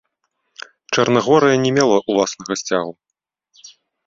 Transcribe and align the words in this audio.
Чарнагорыя 0.95 1.55
не 1.67 1.71
мела 1.77 1.97
ўласнага 2.09 2.53
сцягу. 2.63 2.93